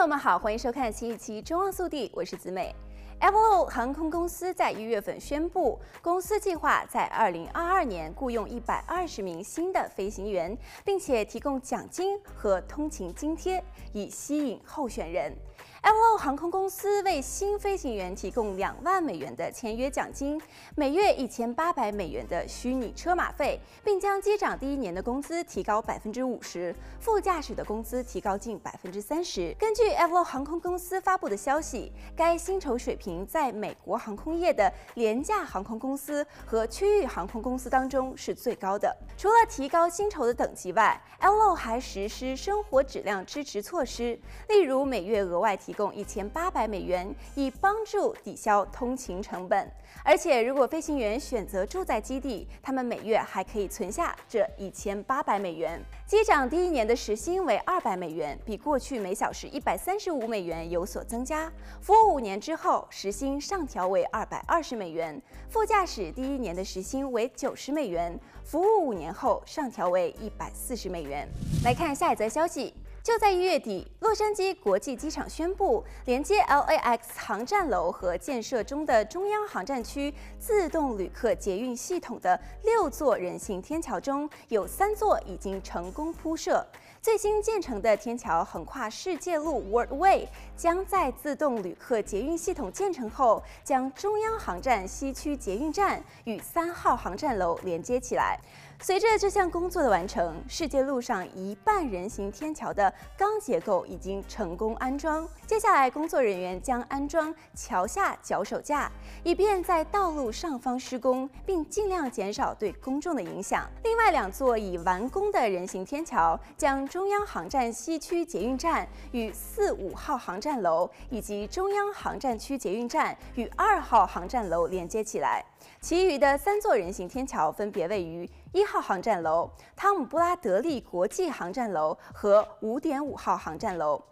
[0.00, 2.74] 朋友们好，欢迎收看新一期《中望速递》，我是子美。
[3.20, 15.36] Avlo 航空公司在一月份宣布，公司计划在二零二二年雇佣一百二十名新的飞行员，并且提供奖金和通勤津贴，以吸引候选人。
[15.82, 20.40] L O 航空公司为新飞行员提供两万美元的签约奖金，
[20.76, 29.54] 每月一千八百美元的虚拟车马费，并将机长第一年的工资提高百分之五十，副驾驶的工资提高近百分之三十。
[29.58, 38.94] 根据 L O 航空公司发布的消息，该薪酬水平在美国航空业的廉价航空公司和区域航空公司当中是最高的。
[39.16, 45.70] 除了提高薪酬的等级外，L O 还实施生活质量支持措施，例如每月额外提。
[45.70, 49.70] 提供一千八百美元，以帮助抵消通勤成本。
[50.02, 55.80] 而且，如果飞行员选择住在基地，他们每月还可以存下这一千八百美元。
[56.08, 61.48] 机长第一年的时薪为二百美元，比过去每小时一百三十五美元有所增加。
[61.80, 65.22] 服务五年之后，时薪上调为二百二十美元。
[65.48, 71.28] 副驾驶第一年的时薪为九十美元，服务五年后上调为一百四十美元。
[71.62, 72.74] 来看下一则消息。
[73.02, 86.66] 就在一月底，洛杉矶国际机场宣布，连接 LAX 航站楼和建设中的中央航站区自动旅客捷运系统的六座人行天桥中，有三座已经成功铺设。
[87.00, 98.38] 最新建成的天桥横跨世界路 World Way，将在自动旅客捷运系统建成后，将中央航站西区捷运站与三号航站楼连接起来。
[98.82, 105.28] 随着这项工作的完成，世界路上一半人行天桥的钢结构已经成功安装。
[105.46, 108.90] 接下来，工作人员将安装桥下脚手架，
[109.24, 113.68] 以便在道路上方施工，并尽量减少对公众的影响。
[113.84, 125.44] 另外两座已完工的人行天桥将中央航站西区捷运站与四五号航站楼，以及中央航站区捷运站与二号航站楼连接起来。
[125.80, 134.02] 其余的三座人行天桥分别位于一号航站楼、汤姆布拉德利国际航站楼和五点五号航站楼。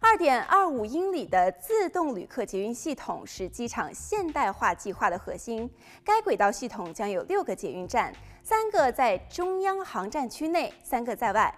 [0.00, 5.70] 二点二五英里的自动旅客捷运系统是机场现代化计划的核心。
[6.04, 8.12] 该轨道系统将有六个捷运站，
[8.42, 11.52] 三个在中央航站区内，三个在外。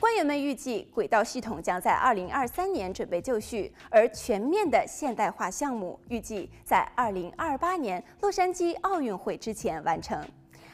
[0.00, 10.20] 官员们预计，轨道系统将在二零二三年准备就绪，而全面的现代化项目预计在二零二八年洛杉矶奥运会之前完成。